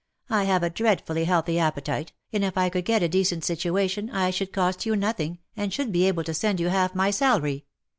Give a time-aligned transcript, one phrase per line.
[0.31, 4.31] I have a dreadfully healthy appetite,, and if I could get a decent situation I
[4.31, 7.65] should cost you nothing, and should be able to send you half my salary.